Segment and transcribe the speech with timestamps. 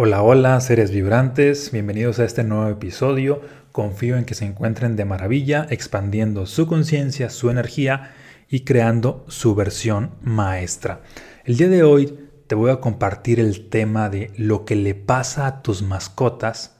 [0.00, 3.42] Hola, hola, seres vibrantes, bienvenidos a este nuevo episodio.
[3.72, 8.14] Confío en que se encuentren de maravilla, expandiendo su conciencia, su energía
[8.48, 11.00] y creando su versión maestra.
[11.44, 12.16] El día de hoy
[12.46, 16.76] te voy a compartir el tema de lo que le pasa a tus mascotas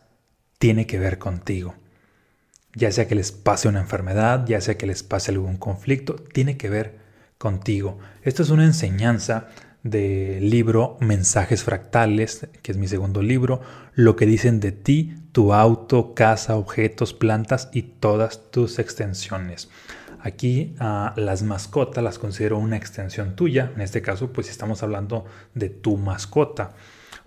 [0.60, 1.74] tiene que ver contigo.
[2.74, 6.56] Ya sea que les pase una enfermedad, ya sea que les pase algún conflicto, tiene
[6.56, 6.98] que ver
[7.36, 7.98] contigo.
[8.22, 9.48] Esto es una enseñanza
[9.90, 13.60] del libro Mensajes Fractales, que es mi segundo libro,
[13.94, 19.68] lo que dicen de ti, tu auto, casa, objetos, plantas y todas tus extensiones.
[20.20, 25.24] Aquí uh, las mascotas las considero una extensión tuya, en este caso pues estamos hablando
[25.54, 26.74] de tu mascota,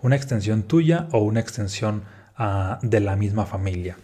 [0.00, 2.04] una extensión tuya o una extensión
[2.38, 3.96] uh, de la misma familia.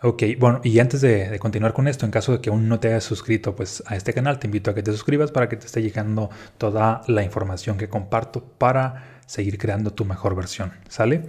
[0.00, 2.86] Ok, bueno, y antes de, continuar con esto, en caso de que aún no te
[2.86, 5.66] hayas suscrito pues, a este canal, te invito a que te suscribas para que te
[5.66, 10.72] esté llegando toda la información que comparto para seguir creando tu mejor versión.
[10.88, 11.26] ¿Sale?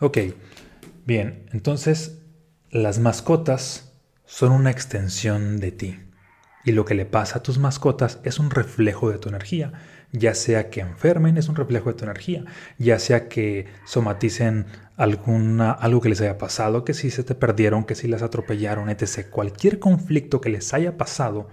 [0.00, 0.18] Ok,
[1.06, 2.18] bien, entonces
[2.70, 3.94] las mascotas
[4.26, 5.98] son una extensión de ti.
[6.64, 9.72] Y lo que le pasa a tus mascotas es un reflejo de tu energía.
[10.12, 12.44] Ya sea que enfermen, es un reflejo de tu energía.
[12.78, 17.84] Ya sea que somaticen alguna, algo que les haya pasado, que si se te perdieron,
[17.84, 19.28] que si las atropellaron, etc.
[19.30, 21.48] Cualquier conflicto que les haya pasado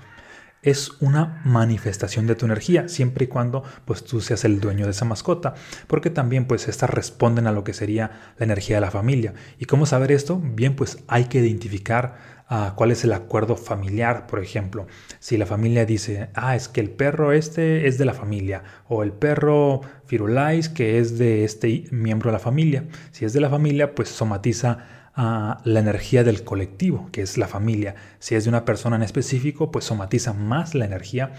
[0.62, 4.92] es una manifestación de tu energía, siempre y cuando pues tú seas el dueño de
[4.92, 5.54] esa mascota,
[5.88, 9.34] porque también pues estas responden a lo que sería la energía de la familia.
[9.60, 10.42] ¿Y cómo saber esto?
[10.44, 12.38] Bien, pues hay que identificar
[12.76, 14.88] cuál es el acuerdo familiar, por ejemplo.
[15.20, 19.04] Si la familia dice, ah, es que el perro este es de la familia, o
[19.04, 22.86] el perro Firulais que es de este miembro de la familia.
[23.12, 27.48] Si es de la familia, pues somatiza a la energía del colectivo, que es la
[27.48, 27.96] familia.
[28.20, 31.34] Si es de una persona en específico, pues somatiza más la energía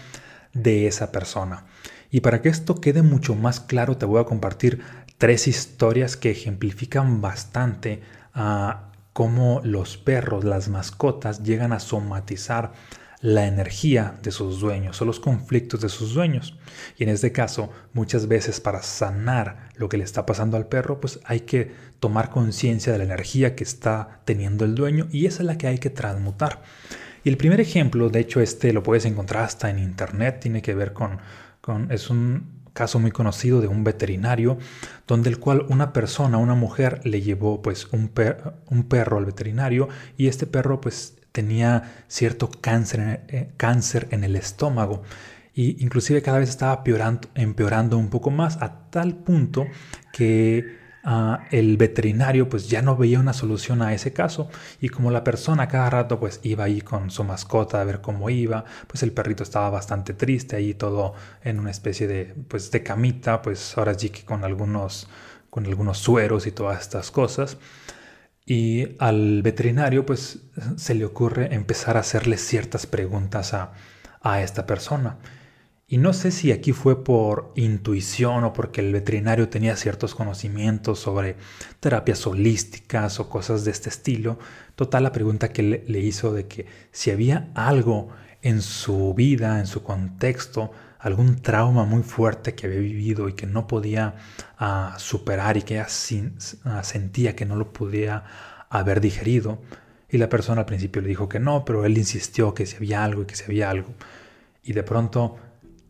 [0.53, 1.65] de esa persona.
[2.11, 4.81] Y para que esto quede mucho más claro, te voy a compartir
[5.17, 8.01] tres historias que ejemplifican bastante
[8.33, 12.73] a cómo los perros, las mascotas, llegan a somatizar
[13.21, 16.57] la energía de sus dueños o los conflictos de sus dueños.
[16.97, 21.01] Y en este caso, muchas veces para sanar lo que le está pasando al perro,
[21.01, 25.43] pues hay que tomar conciencia de la energía que está teniendo el dueño y esa
[25.43, 26.61] es la que hay que transmutar.
[27.23, 30.73] Y el primer ejemplo, de hecho este lo puedes encontrar hasta en internet, tiene que
[30.73, 31.19] ver con,
[31.59, 34.57] con es un caso muy conocido de un veterinario,
[35.05, 38.11] donde el cual una persona, una mujer, le llevó pues un,
[38.67, 44.35] un perro al veterinario y este perro pues tenía cierto cáncer, eh, cáncer en el
[44.35, 45.03] estómago
[45.53, 46.83] y inclusive cada vez estaba
[47.35, 49.65] empeorando un poco más a tal punto
[50.13, 54.49] que Ah, el veterinario pues ya no veía una solución a ese caso
[54.81, 58.29] y como la persona cada rato pues iba ahí con su mascota a ver cómo
[58.29, 62.83] iba, pues el perrito estaba bastante triste ahí todo en una especie de pues de
[62.83, 65.07] camita, pues ahora sí que con algunos
[65.49, 67.57] con algunos sueros y todas estas cosas.
[68.49, 70.39] Y al veterinario pues
[70.75, 73.73] se le ocurre empezar a hacerle ciertas preguntas a,
[74.21, 75.19] a esta persona.
[75.87, 80.97] Y no sé si aquí fue por intuición o porque el veterinario tenía ciertos conocimientos
[80.97, 81.35] sobre
[81.79, 84.39] terapias holísticas o cosas de este estilo.
[84.75, 88.09] Total, la pregunta que le, hizo de que si había algo
[88.41, 93.47] en su vida, en su contexto, algún trauma muy fuerte que había vivido y que
[93.47, 94.15] no podía
[94.57, 95.87] ah, superar y que ella
[96.65, 98.23] ah, sentía que no lo podía
[98.69, 99.59] haber digerido.
[100.09, 103.03] Y la persona al principio le dijo que no, pero él insistió que si había
[103.03, 103.93] algo y que si había algo.
[104.63, 105.37] Y de pronto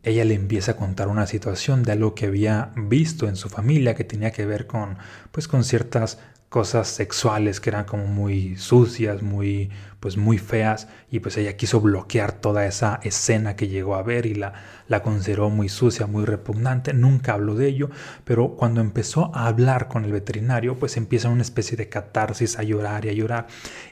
[0.02, 3.94] ella le empieza a contar una situación de algo que había visto en su familia
[3.94, 4.96] que tenía que ver con
[5.30, 6.18] pues con ciertas
[6.50, 11.80] cosas sexuales que eran como muy sucias, muy pues muy feas y pues ella quiso
[11.80, 14.54] bloquear toda esa escena que llegó a ver y la,
[14.88, 17.90] la consideró muy sucia, muy repugnante, nunca habló de ello,
[18.24, 22.64] pero cuando empezó a hablar con el veterinario pues empieza una especie de catarsis a
[22.64, 23.46] llorar y a llorar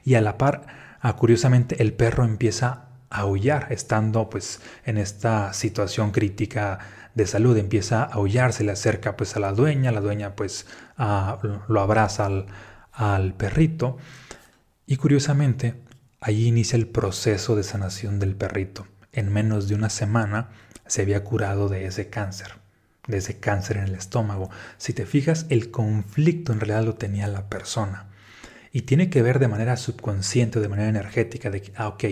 [0.05, 0.67] y a la par,
[1.01, 6.79] a, curiosamente el perro empieza aullar, estando pues en esta situación crítica
[7.15, 10.67] de salud, empieza a aullar, se le acerca pues a la dueña, la dueña pues
[10.97, 12.47] lo abraza al,
[12.93, 13.97] al perrito
[14.87, 15.75] y curiosamente
[16.21, 18.87] allí inicia el proceso de sanación del perrito.
[19.13, 20.51] En menos de una semana
[20.87, 22.55] se había curado de ese cáncer,
[23.07, 24.51] de ese cáncer en el estómago.
[24.77, 28.07] Si te fijas, el conflicto en realidad lo tenía la persona.
[28.73, 32.05] Y tiene que ver de manera subconsciente, de manera energética, de que, ah, ok,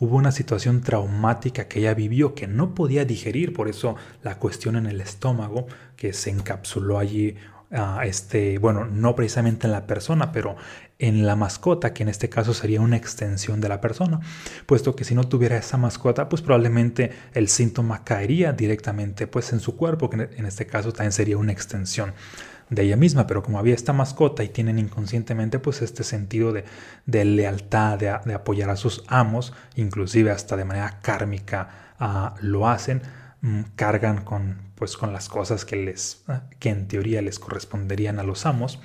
[0.00, 4.76] hubo una situación traumática que ella vivió que no podía digerir, por eso la cuestión
[4.76, 7.36] en el estómago que se encapsuló allí,
[7.70, 10.56] uh, este, bueno, no precisamente en la persona, pero
[10.98, 14.20] en la mascota, que en este caso sería una extensión de la persona,
[14.64, 19.60] puesto que si no tuviera esa mascota, pues probablemente el síntoma caería directamente pues en
[19.60, 22.14] su cuerpo, que en este caso también sería una extensión
[22.70, 26.64] de ella misma, pero como había esta mascota y tienen inconscientemente pues este sentido de,
[27.04, 33.02] de lealtad, de, apoyar a sus amos, inclusive hasta de manera kármica ah, lo hacen,
[33.42, 38.18] mm, cargan con pues con las cosas que les ah, que en teoría les corresponderían
[38.18, 38.80] a los amos,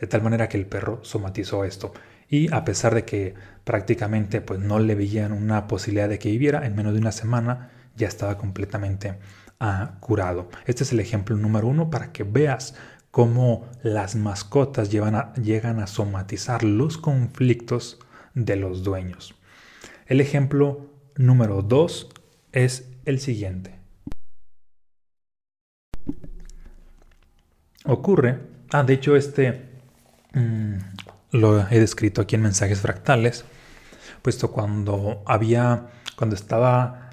[0.00, 1.92] de tal manera que el perro somatizó esto
[2.28, 3.34] y a pesar de que
[3.64, 7.70] prácticamente pues no le veían una posibilidad de que viviera, en menos de una semana
[7.96, 9.18] ya estaba completamente
[9.60, 10.48] ah, curado.
[10.66, 12.74] Este es el ejemplo número uno para que veas
[13.14, 18.00] cómo las mascotas llegan a somatizar los conflictos
[18.34, 19.36] de los dueños.
[20.08, 22.08] El ejemplo número dos
[22.50, 23.78] es el siguiente.
[27.84, 28.40] Ocurre,
[28.72, 29.62] ah, de hecho este
[30.32, 30.74] mm,
[31.30, 33.44] lo he descrito aquí en mensajes fractales,
[34.22, 37.04] puesto cuando había, cuando estaba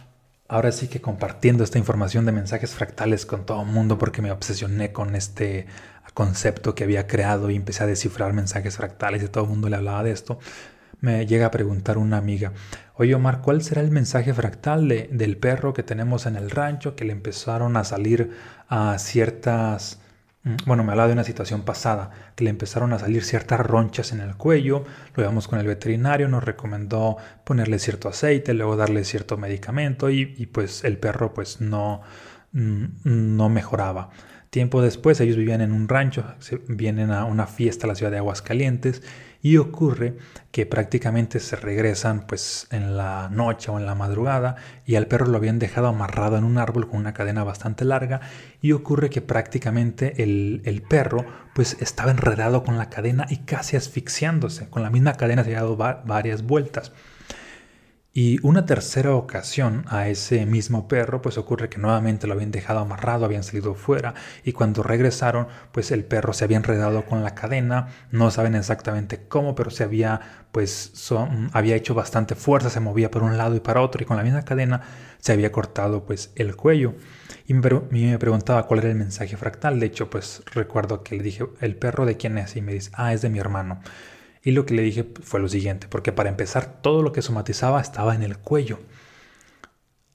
[0.51, 4.31] ahora sí que compartiendo esta información de mensajes fractales con todo el mundo porque me
[4.31, 5.65] obsesioné con este
[6.13, 9.78] concepto que había creado y empecé a descifrar mensajes fractales y todo el mundo le
[9.78, 10.40] hablaba de esto,
[11.02, 12.54] me llega a preguntar una amiga,
[12.96, 17.06] oye Omar, ¿cuál será el mensaje fractal del perro que tenemos en el rancho que
[17.06, 18.31] le empezaron a salir
[18.69, 20.00] a ciertas...
[20.44, 24.12] Mm, bueno, me hablaba de una situación pasada, que le empezaron a salir ciertas ronchas
[24.12, 24.84] en el cuello,
[25.16, 30.36] lo llevamos con el veterinario, nos recomendó ponerle cierto aceite, luego darle cierto medicamento y,
[30.38, 32.02] y pues el perro pues no,
[32.54, 34.12] mm, no mejoraba.
[34.51, 36.25] Tiempo después ellos vivían en un rancho,
[36.68, 39.01] vienen a una fiesta a la ciudad de Aguascalientes
[39.42, 40.18] y ocurre
[40.51, 45.27] que prácticamente se regresan pues en la noche o en la madrugada y al perro
[45.27, 48.19] lo habían dejado amarrado en un árbol con una cadena bastante larga
[48.62, 51.25] y ocurre que prácticamente el, el perro
[51.56, 55.62] pues estaba enredado con la cadena y casi asfixiándose, con la misma cadena se había
[55.62, 56.92] dado varias vueltas.
[58.13, 62.80] Y una tercera ocasión a ese mismo perro, pues ocurre que nuevamente lo habían dejado
[62.80, 67.36] amarrado, habían salido fuera y cuando regresaron, pues el perro se había enredado con la
[67.36, 70.19] cadena, no saben exactamente cómo, pero se había,
[70.52, 70.92] pues,
[71.54, 74.24] había hecho bastante fuerza, se movía por un lado y para otro y con la
[74.24, 74.81] misma cadena
[75.19, 76.96] se había cortado, pues, el cuello.
[77.48, 79.80] Y me preguntaba cuál era el mensaje fractal.
[79.80, 82.56] De hecho, pues recuerdo que le dije, ¿el perro de quién es?
[82.58, 83.81] Y me dice, ah, es de mi hermano.
[84.44, 87.82] Y lo que le dije fue lo siguiente, porque para empezar todo lo que somatizaba
[87.82, 88.80] estaba en el cuello.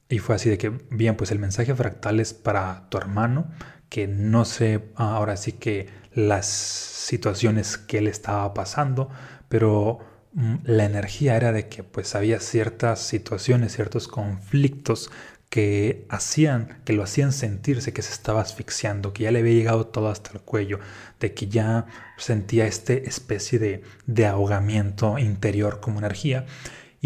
[0.09, 3.51] Y fue así de que, bien, pues el mensaje fractal es para tu hermano,
[3.89, 9.11] que no sé ahora sí que las situaciones que él estaba pasando,
[9.49, 10.01] pero
[10.33, 15.11] mm, la energía era de que pues había ciertas situaciones, ciertos conflictos
[15.51, 19.87] que hacían, que lo hacían sentirse que se estaba asfixiando, que ya le había llegado
[19.87, 20.81] todo hasta el cuello,
[21.21, 21.87] de que ya
[22.19, 26.47] sentía este especie de, de ahogamiento interior como energía.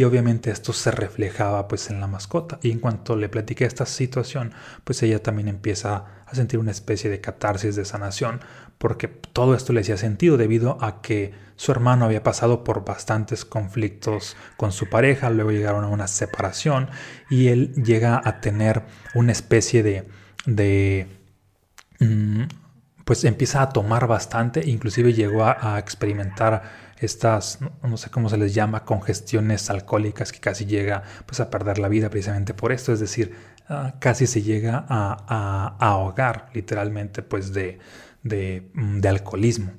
[0.01, 2.59] Y obviamente esto se reflejaba pues en la mascota.
[2.63, 7.11] Y en cuanto le platiqué esta situación, pues ella también empieza a sentir una especie
[7.11, 8.41] de catarsis de sanación,
[8.79, 13.45] porque todo esto le hacía sentido debido a que su hermano había pasado por bastantes
[13.45, 16.89] conflictos con su pareja, luego llegaron a una separación
[17.29, 21.09] y él llega a tener una especie de,
[21.99, 22.45] mm,
[23.05, 28.55] pues empieza a tomar bastante, inclusive llegó a, experimentar estas, no sé cómo se les
[28.55, 33.01] llama, congestiones alcohólicas que casi llega pues a perder la vida precisamente por esto, es
[33.01, 33.35] decir,
[33.69, 37.79] ah, casi se llega a, ahogar literalmente pues de,
[38.23, 39.73] Mm, de, alcoholismo.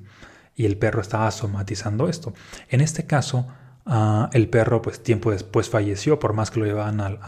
[0.54, 2.32] Y el perro estaba somatizando esto.
[2.68, 3.46] En este caso,
[3.86, 7.18] ah, el perro, pues tiempo después falleció, por más que lo llevaban al,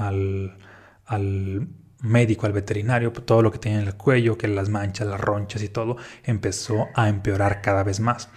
[1.07, 1.69] al,
[2.01, 5.21] médico, al veterinario, pues, todo lo que tenía en el cuello, que las manchas, las
[5.21, 8.29] ronchas y todo, empezó a empeorar cada vez más.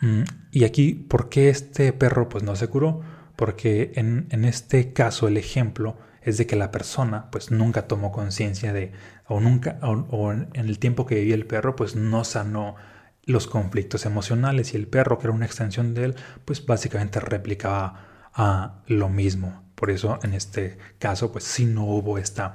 [0.00, 3.00] Mm, y aquí, ¿por qué este perro pues no se curó?
[3.36, 8.72] Porque en, este caso el ejemplo es de que la persona pues nunca tomó conciencia
[8.72, 8.92] de,
[9.26, 12.76] o nunca, o, en el tiempo que vivía el perro pues no sanó
[13.24, 16.14] los conflictos emocionales y el perro que era una extensión de él
[16.44, 19.62] pues básicamente replicaba a lo mismo.
[19.74, 22.54] Por eso en este caso pues sí no hubo esta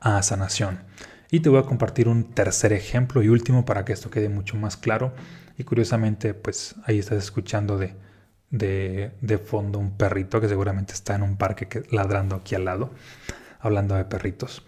[0.00, 0.80] ah, sanación.
[1.30, 4.56] Y te voy a compartir un tercer ejemplo y último para que esto quede mucho
[4.56, 5.14] más claro.
[5.56, 7.94] Y curiosamente pues ahí estás escuchando de,
[8.50, 12.90] de, fondo un perrito que seguramente está en un parque ladrando aquí al lado,
[13.60, 14.64] hablando de perritos.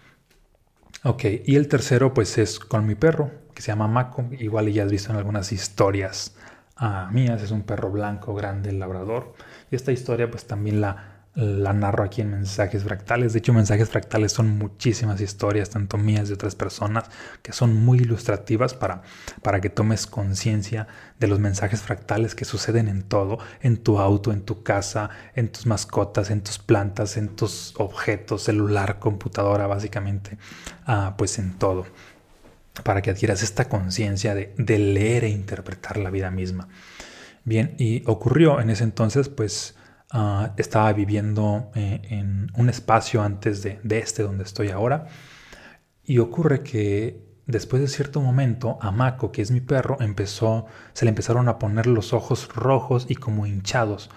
[1.03, 4.83] Ok, y el tercero pues es con mi perro, que se llama Mako, igual ya
[4.83, 6.35] has visto en algunas historias
[6.75, 9.33] ah, mías, es un perro blanco, grande, labrador.
[9.71, 13.31] Y esta historia pues también la, la narro aquí en mensajes fractales.
[13.31, 17.05] De hecho, mensajes fractales son muchísimas historias, tanto mías de otras personas,
[17.43, 19.03] que son muy ilustrativas para,
[19.43, 20.87] para que tomes conciencia
[21.19, 25.49] de los mensajes fractales que suceden en todo, en tu auto, en tu casa, en
[25.49, 30.39] tus mascotas, en tus plantas, en tus objetos, celular, computadora, básicamente,
[30.87, 31.85] ah, pues en todo.
[32.83, 36.67] para que adquieras esta conciencia de, leer e interpretar la vida misma.
[37.43, 39.76] Bien, y ocurrió en ese entonces, pues
[40.11, 45.07] ah, estaba viviendo eh, en un espacio antes de, de este donde estoy ahora,
[46.03, 51.05] y ocurre que después de cierto momento, a Mako, que es mi perro, empezó, se
[51.05, 54.09] le empezaron a poner los ojos rojos y como hinchados.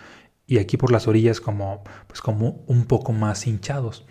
[0.46, 4.04] Y aquí por las orillas como, pues como un poco más hinchados.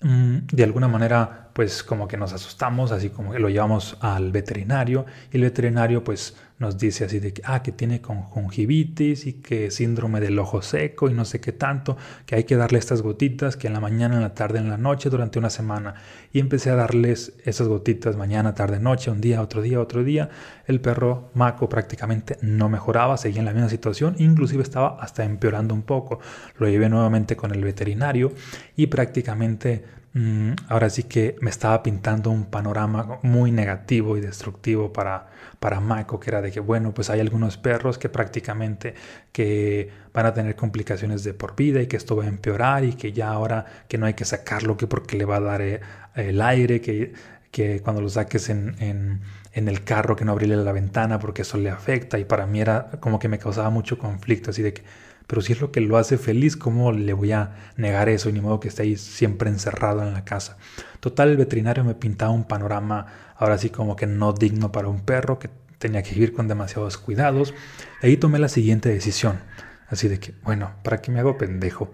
[0.00, 4.30] Mm, de alguna manera, pues como que nos asustamos, así como que lo llevamos al
[4.30, 9.32] veterinario y el veterinario pues nos dice así de que, ah, que tiene conjuntivitis y
[9.40, 11.96] que síndrome del ojo seco y no sé qué tanto,
[12.26, 14.76] que hay que darle estas gotitas, que en la mañana, en la tarde, en la
[14.76, 15.94] noche, durante una semana.
[16.30, 20.28] Y empecé a darles esas gotitas mañana, tarde, noche, un día, otro día, otro día.
[20.66, 25.72] El perro Maco prácticamente no mejoraba, seguía en la misma situación, inclusive estaba hasta empeorando
[25.72, 26.20] un poco.
[26.58, 28.32] Lo llevé nuevamente con el veterinario
[28.76, 34.92] y prácticamente mm, ahora sí que me estaba pintando un panorama muy negativo y destructivo
[34.92, 35.28] para,
[35.60, 38.94] para que era de que, bueno, pues hay algunos perros que prácticamente
[39.32, 42.94] que van a tener complicaciones de por vida y que esto va a empeorar y
[42.94, 45.80] que ya ahora que no hay que sacarlo que porque le va a dar eh,
[46.14, 47.12] el aire, que,
[47.50, 49.20] que cuando lo saques en, en,
[49.52, 52.18] en, el carro que no abrirle la ventana porque eso le afecta.
[52.18, 54.82] Y para mí era como que me causaba mucho conflicto, así de que,
[55.26, 58.28] pero si es lo que lo hace feliz, ¿cómo le voy a negar eso?
[58.28, 60.56] Y ni modo que esté ahí siempre encerrado en la casa.
[61.00, 63.06] Total, el veterinario me pintaba un panorama
[63.36, 66.96] ahora sí como que no digno para un perro, que tenía que vivir con demasiados
[66.96, 67.54] cuidados.
[68.02, 69.40] ahí tomé la siguiente decisión.
[69.88, 71.92] Así de que, bueno, ¿para qué me hago pendejo?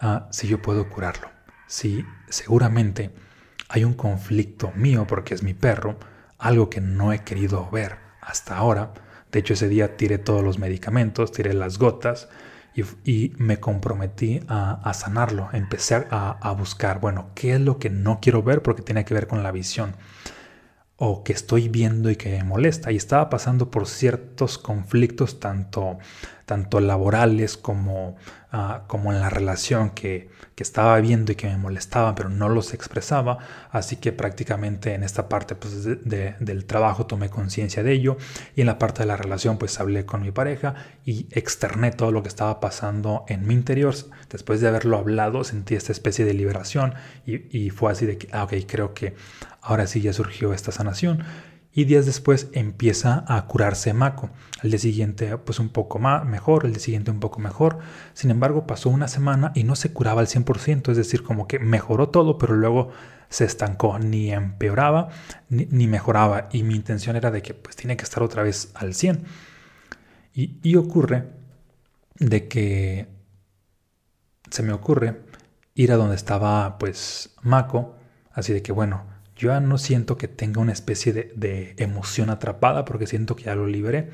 [0.00, 1.28] Ah, si yo puedo curarlo.
[1.66, 3.10] Si seguramente
[3.68, 5.98] hay un conflicto mío porque es mi perro,
[6.38, 8.92] algo que no he querido ver hasta ahora.
[9.32, 12.28] De hecho, ese día tiré todos los medicamentos, tiré las gotas
[13.04, 15.48] y, me comprometí a, sanarlo.
[15.52, 18.62] Empecé a, buscar, bueno, ¿qué es lo que no quiero ver?
[18.62, 19.94] Porque tiene que ver con la visión
[20.98, 22.92] o que estoy viendo y que me molesta.
[22.92, 25.98] Y estaba pasando por ciertos conflictos, tanto,
[26.46, 28.16] tanto laborales como,
[28.52, 32.48] ah, como en la relación que, que, estaba viendo y que me molestaban, pero no
[32.48, 33.38] los expresaba.
[33.70, 38.16] Así que prácticamente en esta parte pues, del trabajo tomé conciencia de ello.
[38.54, 40.74] Y en la parte de la relación, pues hablé con mi pareja
[41.04, 43.94] y externé todo lo que estaba pasando en mi interior.
[44.30, 48.28] Después de haberlo hablado, sentí esta especie de liberación y, y fue así de que,
[48.32, 49.14] ah, ok, creo que
[49.66, 51.24] Ahora sí ya surgió esta sanación
[51.76, 54.30] y días después empieza a curarse Mako.
[54.62, 57.80] Al día siguiente pues un poco más mejor, el día siguiente un poco mejor.
[58.14, 61.58] Sin embargo pasó una semana y no se curaba al 100%, es decir, como que
[61.58, 62.92] mejoró todo, pero luego
[63.28, 65.10] se estancó, ni empeoraba
[65.50, 66.48] ni, mejoraba.
[66.50, 69.24] Y mi intención era de que pues tiene que estar otra vez al 100.
[70.32, 71.26] Y, y ocurre
[72.18, 73.06] de que
[74.50, 75.20] se me ocurre
[75.74, 77.96] ir a donde estaba pues Mako,
[78.32, 79.04] así de que bueno,
[79.36, 83.54] yo ya no siento que tenga una especie de, emoción atrapada porque siento que ya
[83.54, 84.10] lo liberé.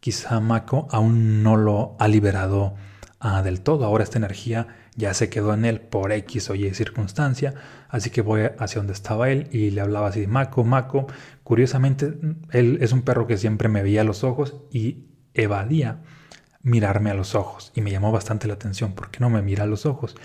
[0.00, 2.74] Quizá Mako aún no lo ha liberado
[3.20, 3.84] ah, del todo.
[3.84, 7.54] Ahora esta energía ya se quedó en él por X o Y circunstancia.
[7.88, 11.06] Así que voy hacia donde estaba él y le hablaba así, Mako, Mako.
[11.42, 12.14] Curiosamente,
[12.50, 16.02] él es un perro que siempre me veía a los ojos y evadía
[16.62, 17.72] mirarme a los ojos.
[17.74, 18.92] Y me llamó bastante la atención.
[18.94, 20.16] ¿Por qué no me mira a los ojos?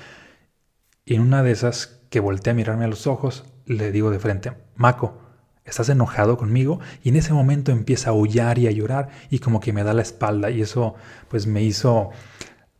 [1.06, 4.20] Y en una de esas que volteé a mirarme a los ojos, le digo de
[4.20, 5.18] frente, Mako,
[5.64, 6.80] ¿estás enojado conmigo?
[7.04, 9.94] Y en ese momento empieza a aullar y a llorar y como que me da
[9.94, 10.96] la espalda y eso
[11.28, 12.10] pues me hizo,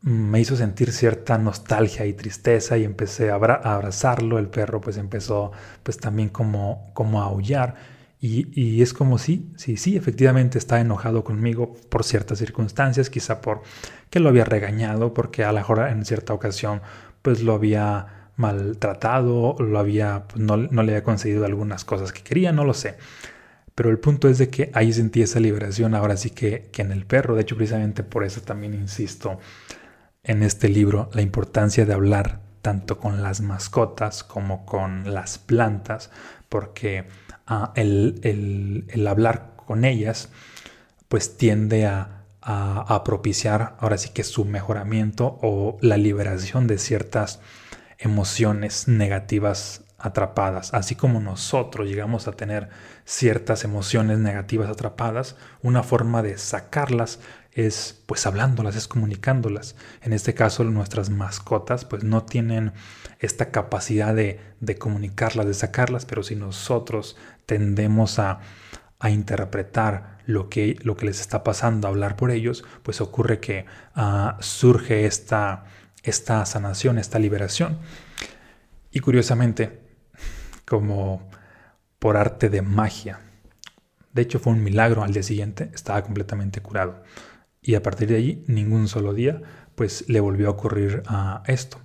[0.02, 5.52] me hizo sentir cierta nostalgia y tristeza y empecé a, abrazarlo, el perro pues empezó
[5.84, 7.76] pues también como, como a aullar
[8.20, 13.40] y, y, es como si, sí, sí, efectivamente está enojado conmigo por ciertas circunstancias, quizá
[13.40, 13.62] por
[14.10, 16.82] que lo había regañado, porque a lo mejor en cierta ocasión
[17.22, 22.52] pues lo había maltratado, lo había, pues, no, le había concedido algunas cosas que quería,
[22.52, 22.98] no lo sé.
[23.76, 26.92] Pero el punto es de que ahí sentí esa liberación, ahora sí que, que en
[26.92, 27.36] el perro.
[27.36, 29.40] De hecho, precisamente por eso también insisto
[30.24, 36.10] en este libro la importancia de hablar tanto con las mascotas como con las plantas,
[36.50, 37.06] porque
[37.48, 40.30] ah, el, hablar con ellas
[41.08, 47.40] pues tiende a, a, propiciar ahora sí que su mejoramiento o la liberación de ciertas
[48.00, 50.74] emociones negativas atrapadas.
[50.74, 52.70] Así como nosotros llegamos a tener
[53.06, 57.20] ciertas emociones negativas atrapadas, una forma de sacarlas
[57.52, 59.76] es pues hablándolas, es comunicándolas.
[60.02, 62.72] En este caso nuestras mascotas pues no tienen
[63.20, 64.40] esta capacidad de,
[64.78, 68.40] comunicarlas, de sacarlas, pero si nosotros tendemos a,
[69.10, 73.66] interpretar lo que, lo que les está pasando, a hablar por ellos, pues ocurre que
[73.96, 75.64] ah, surge esta
[76.04, 77.80] esta sanación, esta liberación.
[78.92, 79.80] Y curiosamente,
[80.66, 81.30] como
[82.00, 83.20] por arte de magia.
[84.14, 87.04] De hecho, fue un milagro al día siguiente, estaba completamente curado.
[87.62, 89.42] Y a partir de allí, ningún solo día,
[89.76, 91.80] pues le volvió a ocurrir a esto.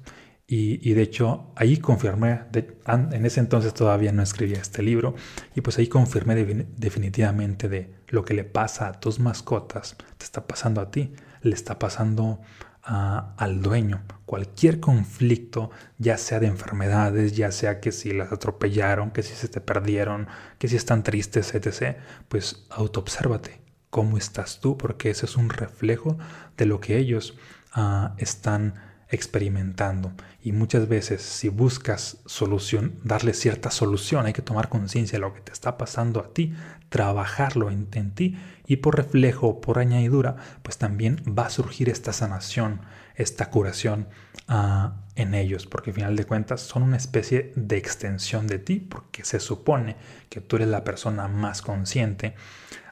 [0.47, 2.43] Y, de hecho, ahí confirmé,
[2.87, 5.15] en ese entonces todavía no escribía este libro,
[5.55, 6.35] y pues ahí confirmé
[6.77, 11.55] definitivamente de lo que le pasa a tus mascotas, te está pasando a ti, le
[11.55, 12.41] está pasando
[12.85, 14.03] al dueño.
[14.27, 19.49] Cualquier conflicto, ya sea de enfermedades, ya sea que si las atropellaron, que si se
[19.49, 21.97] te perdieron, que si están tristes, etc.,
[22.29, 23.61] pues autoobsérvate.
[23.91, 24.77] ¿Cómo estás tú?
[24.77, 26.19] Porque ese es un reflejo
[26.57, 27.37] de lo que ellos
[27.73, 28.75] ah, están
[29.09, 30.13] experimentando.
[30.43, 35.35] Y muchas veces si buscas solución, darle cierta solución, hay que tomar conciencia de lo
[35.35, 36.55] que te está pasando a ti,
[36.89, 42.83] trabajarlo en, ti y por reflejo, por añadidura, pues también va a surgir esta sanación,
[43.17, 44.09] esta curación
[44.49, 48.81] ah, en ellos, porque al final de cuentas son una especie de extensión de ti,
[48.81, 49.97] porque se supone
[50.29, 52.35] que tú eres la persona más consciente,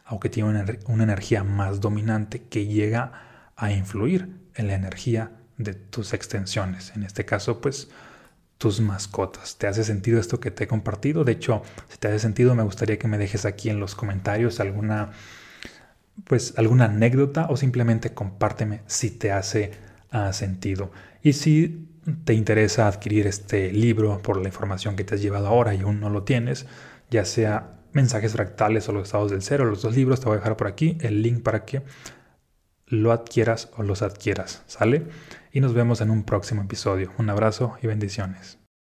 [0.05, 5.31] aunque tiene una, una energía más dominante que llega a influir en la energía
[5.65, 6.93] de tus extensiones.
[6.97, 7.89] En este caso, pues
[8.59, 9.57] tus mascotas.
[9.57, 11.25] ¿Te hace sentido esto que te he compartido?
[11.25, 14.61] De hecho, si te hace sentido, me gustaría que me dejes aquí en los comentarios
[14.61, 15.13] alguna
[16.25, 19.73] pues alguna anécdota o simplemente compárteme si te hace
[20.11, 20.93] ah, sentido.
[21.23, 21.89] Y si
[22.25, 26.01] te interesa adquirir este libro por la información que te has llevado ahora y aún
[26.01, 26.67] no lo tienes,
[27.11, 30.39] ya sea mensajes fractales o los estados del cero, los dos libros, te voy a
[30.39, 31.83] dejar por aquí el link para que
[32.87, 35.07] lo adquieras o los adquieras, ¿sale?
[35.53, 37.13] Y nos vemos en un próximo episodio.
[37.19, 38.62] Un abrazo y bendiciones.